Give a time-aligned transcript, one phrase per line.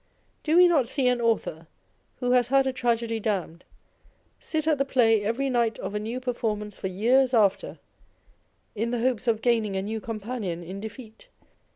[0.41, 1.67] Do we not see an author,
[2.21, 3.63] who has had a tragedy damned,
[4.39, 7.77] sit at the play every night of a new performance for years after,
[8.73, 11.27] in the hopes of gaining a new companion in defeat